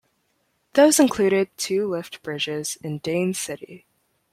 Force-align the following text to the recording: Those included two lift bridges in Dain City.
Those 0.73 0.99
included 0.99 1.55
two 1.57 1.87
lift 1.87 2.23
bridges 2.23 2.75
in 2.77 2.97
Dain 2.97 3.35
City. 3.35 3.85